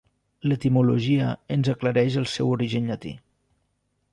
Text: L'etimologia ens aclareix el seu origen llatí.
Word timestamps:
L'etimologia 0.51 1.27
ens 1.57 1.69
aclareix 1.75 2.17
el 2.23 2.27
seu 2.33 2.51
origen 2.55 2.89
llatí. 2.93 3.13